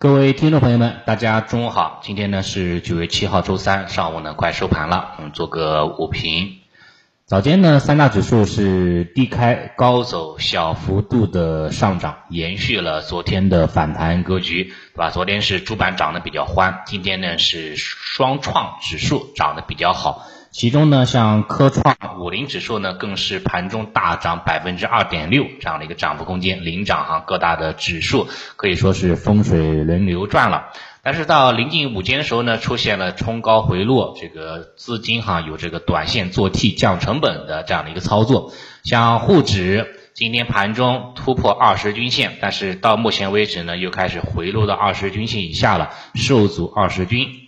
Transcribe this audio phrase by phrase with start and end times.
[0.00, 1.98] 各位听众朋友们，大家中午好。
[2.04, 6.58] 今天呢是九月七号，周三上午呢快收盘了，我们做个午评。
[7.26, 15.10] 早间呢三大指数是低开高走，小幅度的上涨，延续了昨天的反弹格局，对吧？
[15.10, 20.28] 昨天是主板涨得比较欢，今天呢是双创指数涨得比较好。
[20.58, 28.26] 其中呢，像科创五零指数呢，更是盘中大涨百分之二点六这样的一个涨幅空间，领涨哈各大的指数
[28.56, 30.70] 可以说是风水轮流转了。
[31.04, 38.52] 但是到临近午间的时候呢，出现了冲高回落，这个资金哈有这个短线做 T 降成本的这样的一个操作。
[38.82, 47.47] 像沪指今天盘中突破二十均线，但是到目前为止呢，又开始回落到二十均线以下了，受阻二十均。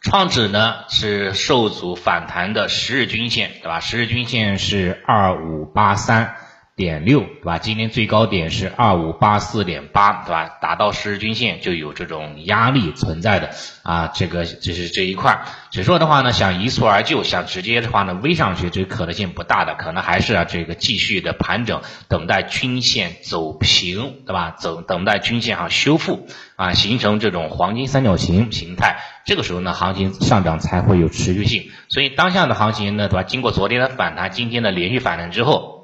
[0.00, 3.80] 创指呢是受阻反弹的十日均线，对吧？
[3.80, 6.36] 十日均线是二五八三。
[6.80, 7.58] 点六对吧？
[7.58, 10.48] 今天最高点是二五八四点八对吧？
[10.62, 13.50] 达到十日均线就有这种压力存在的
[13.82, 15.42] 啊，这个就是这一块。
[15.70, 24.56] 指数的话呢，想一蹴而就，想直接的话呢微上去，这可能性不大的，可能还是啊这个继续的盘整，等待均线走平对吧？
[24.62, 26.26] 等等待均线哈修复
[26.56, 31.70] 啊，形成这种黄金三角形形态，这个时候呢行情上涨才会有持续性。
[31.90, 33.22] 所以当下的行情呢对吧？
[33.22, 35.79] 经过昨天的反弹，今天的连续反弹之后。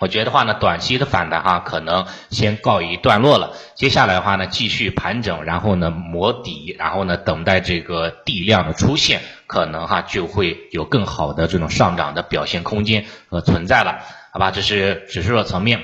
[0.00, 3.52] 我觉得话呢，短期的反弹哈，可能先告一段落了。
[3.74, 14.00] 接下来的话呢，继续盘整，然后呢磨底，然后呢等待这个地量的出现，可能哈就会有更好的这种上涨的表现空间和存在了，
[14.32, 14.50] 好吧？
[14.50, 15.80] 这是指数的层面。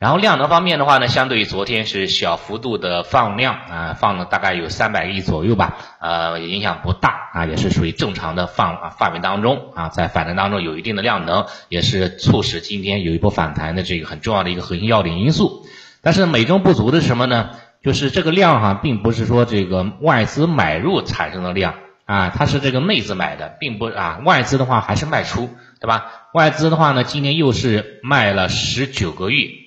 [0.00, 15.66] 然后量能方面的话呢，相对于昨天是小幅度的放量啊，放了大概有三百亿左右吧，呃，影响不大啊，也是属于正常的放范围当中啊，在反弹当中有一定的量能，也是促使今天有一波反弹的这个很重要的一个核心要点因素。
[16.00, 17.50] 但是美中不足的是什么呢？
[17.84, 21.74] 就是这个量哈，并不是说这个外资买入产生的量
[22.06, 26.06] 啊，它是这个内资买的，并不啊，外资的话还是卖出，对吧？
[26.32, 29.59] 外资的话呢，今天又是卖了十九个亿。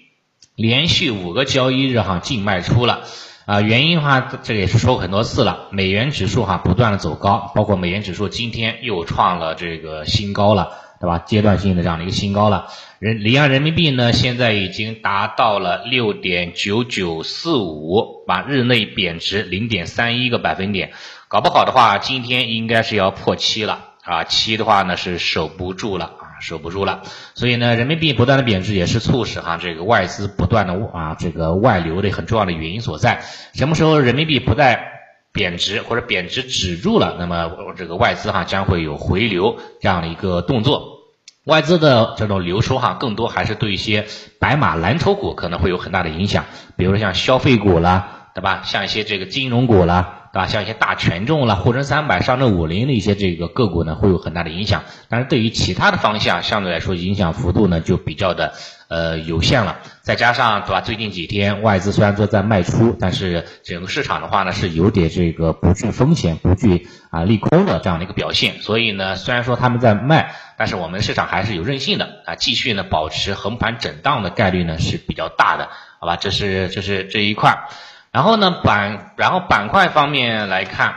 [0.55, 3.01] 连续五个交易日哈净卖出了，
[3.45, 5.67] 啊，原因的话，这个也是说很多次了。
[5.71, 10.69] 美元指数哈不断的走高，包括美元指数今天又创了这个新高了，
[11.01, 11.17] 对吧？
[11.17, 12.67] 阶段性的这样的一个新高了。
[12.99, 20.93] 人离岸人民币呢，现在已经达到了六点九九四五，把日内贬值零点三一个百分点，
[21.27, 26.11] 搞不好的话，今天应该是要破七了啊，七的话呢是守不住了。
[26.43, 27.01] 守不住了，
[27.33, 33.23] 所以呢，人民币不断的贬值也是促使哈这个外资不断的啊这个外流的很重要的原因所在。
[33.53, 34.91] 什么时候人民币不再
[35.31, 40.99] 贬值或者贬值止住了，那么这个外资哈将会有回流这样的一个动作。
[41.45, 44.05] 外资的这种流出哈，更多还是对一些
[44.39, 46.45] 白马蓝筹股可能会有很大的影响，
[46.77, 48.61] 比如说像消费股啦，对吧？
[48.63, 50.22] 像一些这个金融股啦。
[50.33, 50.47] 对吧？
[50.47, 54.83] 像一些大权重了，沪深三百、上证五零的一些这个个股呢，会有很大的影响。
[55.07, 58.53] 但是对于其他的方向，相对来说影响幅度呢就比较的
[58.87, 59.77] 呃有限了。
[60.01, 60.81] 再加上对吧？
[60.81, 68.55] 最近几天外资虽然说在卖出，但是整个市场的话呢是有点这个不惧风险、不惧啊利空的这样的一个表现。
[68.61, 76.15] 所以呢，虽然说他们在卖，但是我们市场还是有韧性的啊，继续呢保持横盘震荡的概率呢是比较大的，好吧？
[76.15, 77.67] 这是这是这一块。
[78.13, 80.93] 然后呢板，然后板块方面来看，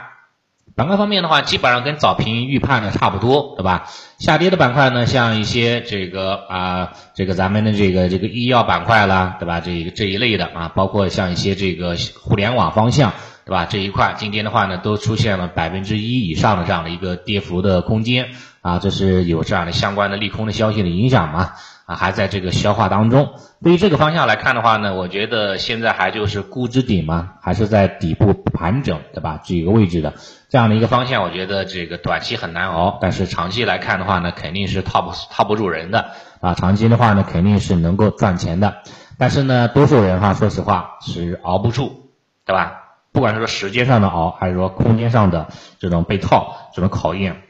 [0.77, 3.88] 板块方面的话，基本上跟早评预判的差不多，对吧？
[4.19, 9.60] 下跌的板块呢，像一些这个啊，这个咱们的这个这个医药板块啦，对吧？
[9.60, 13.15] 这个这一类的啊，包括像一些这个互联网方向，
[13.47, 13.65] 对吧？
[13.65, 18.28] 这一块今天的话呢，都出现了百分之一以上的这样的一个跌幅的空间
[18.60, 21.53] 啊，这是有这样的相关的利空的消息的影响嘛？
[21.87, 23.35] 啊，还在这个消化当中。
[23.63, 29.41] 对于这个方向来看的话呢，我觉得现在还就是估值底嘛，还是在底部盘整，对吧？
[29.45, 30.15] 这个位置的
[30.49, 36.11] 这样的一个方向，我觉得这个短期很难熬，但是长期来看的话呢，肯定是套不套不住人的
[36.41, 36.55] 啊。
[36.55, 38.79] 长期的话呢，肯定是能够赚钱的。
[39.17, 42.11] 但是呢，多数人哈，说实话是熬不住，
[42.45, 42.83] 对吧？
[43.13, 45.47] 不管是说时间上的熬，还是说空间上的
[45.78, 47.45] 这种被套这种考验。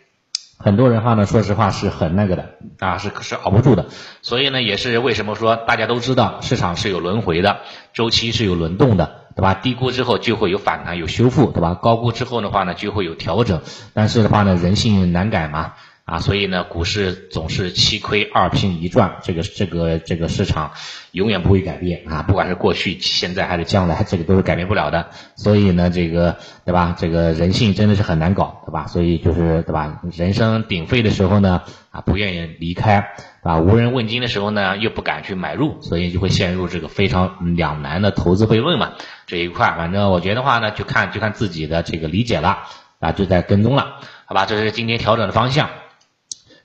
[0.59, 3.87] 很多人话呢，说实话是很那个的啊，是是熬不住的，
[4.23, 7.59] 所以呢，也是为什么说大家都知道市场是有轮回的，
[7.93, 9.55] 周期是有轮动的，对吧？
[9.55, 11.75] 低估之后就会有反弹有修复，对吧？
[11.75, 13.61] 高估之后的话呢，就会有调整，
[13.93, 15.75] 但是的话呢，人性难改嘛，
[16.07, 20.71] 啊，所以呢，股市总是七亏二平一赚，这个这个这个市场
[21.11, 25.11] 永远不会改变啊，不管是过去、现在还是将来，这个都是改变不了的。
[25.35, 26.95] 所以呢，这个对吧？
[26.97, 28.87] 这个人性真的是很难搞，对吧？
[28.87, 30.01] 所以就是对吧？
[30.17, 33.09] 人声鼎沸的时候呢，啊，不愿意离开，
[33.43, 38.93] 啊，无人问津的时候呢，又不敢去买入，所以就会陷入这个非常两难的投资悖论嘛。
[39.27, 42.59] 这一块，反正我觉得话呢，就看就看自己的这个理解了，
[43.01, 44.47] 啊，就在跟踪了，好吧？
[44.47, 45.69] 这是今天调整的方向。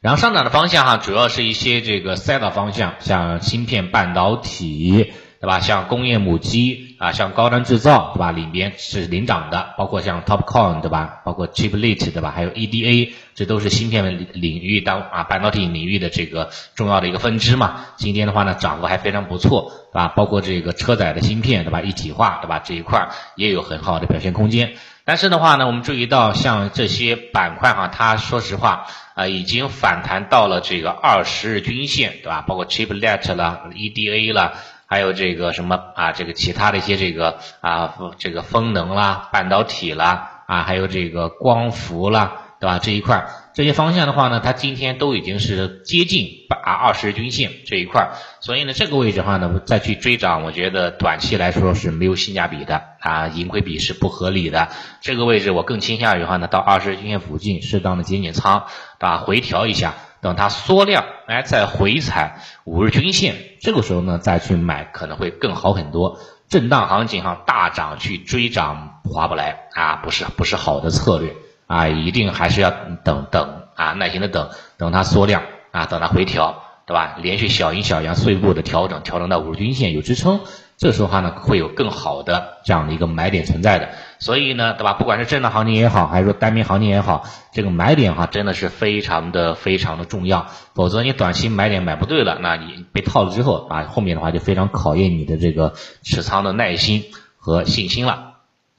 [0.01, 5.59] 然后上涨的方向哈，主要是一些这个赛道方向，像芯片半导体，对吧？
[5.59, 8.31] 像工业母机啊，像高端制造，对吧？
[8.31, 11.21] 里边是领涨的，包括像 Topcon，对吧？
[11.25, 12.29] 包括 Chiplet，对吧？
[12.29, 17.87] 还有 EDA，这都是芯片领域当啊半导体领域的这个重要的一个分支嘛。
[17.97, 20.09] 今天的话呢，涨幅还非常不错，对吧？
[20.09, 21.81] 包括这个车载的芯片，对吧？
[21.81, 22.59] 一体化，对吧？
[22.63, 24.73] 这一块也有很好的表现空间。
[25.03, 28.85] 但是的话呢，我们注意到像这些板块哈，它说实话。
[29.13, 32.45] 啊，已经反弹到了这个二十日均线，对吧？
[32.47, 34.53] 包括 Chiplet 啦、EDA 啦，
[34.91, 42.77] 还有这个什么啊，这个其他的一些这个啊，这个风能啦、半导体啦，啊，还有这个光伏啦，对吧？
[42.77, 48.09] 这一块这些方向的话呢，它今天都已经是接近啊二十日均线这一块，
[48.41, 54.67] 所以呢，这个位置的话呢，再去追涨，我觉得短期来说是没有性价比的啊，盈亏比是不合理的。
[54.99, 58.65] 这个位置我更倾向于话呢，到二十日均线附近适当的减减仓。
[58.99, 66.19] 啊，回调一下，等它缩量，哎，再回踩五日均线，这个时候呢，再去买可能会更好很多。
[66.47, 71.35] 震荡行情哈，大涨去追涨划不来啊，不是不是好的策略
[71.65, 77.17] 啊，一定还是要等等啊，耐心的等等它缩量啊，等它回调，对吧？
[77.21, 80.41] 连续小阴小阳碎步的调整，调整到五日均线有支撑。
[80.77, 84.93] 这时候的话呢，会有更好的这样的一个买点存在的，所以呢，对吧？
[84.93, 87.23] 不管是震荡行情也好，还是说单边行情也好，
[87.53, 90.47] 这个买点哈，真的是非常的非常的重要。
[90.73, 97.03] 否则你短期买点买不对了，那你被套了之后啊，后面的话就非常考验你的这个持仓的耐心
[97.37, 98.37] 和信心了，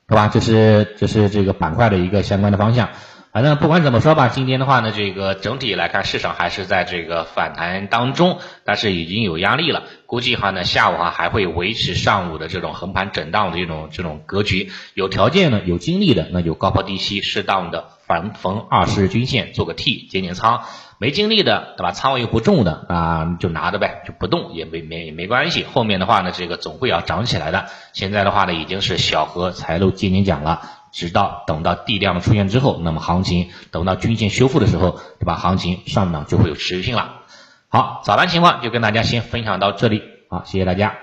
[0.08, 0.26] 对吧？
[0.26, 2.88] 这是这是这个板块的一个相关的方向。
[3.32, 9.84] 反正不管怎么说吧，今天的话呢，这个整体来看，市场还是在这个反弹当中，但是已经有压力了。
[10.04, 14.70] 估计哈呢，下午哈还会维持上午的这种横盘震荡的这种这种格局。
[14.92, 20.64] 有条件呢，有精力的，那就高抛低吸，适当的反逢二十日均线做个 T，减减仓。
[20.98, 21.92] 没精力的，对吧？
[21.92, 25.64] 仓位又不重的啊，就拿着呗，就不动也没没没关系。
[25.64, 27.64] 后面的话呢，这个总会要涨起来的。
[27.94, 30.60] 现在的话呢，已经是小荷才露尖尖奖了。
[30.92, 35.34] 直到等到地量出现之后，那么行情等到均线修复的时候，对吧？
[35.34, 37.22] 行情上涨就会有持续性了。
[37.68, 41.01] 好，早盘情况就跟大家先分享到这里，好，谢谢大家。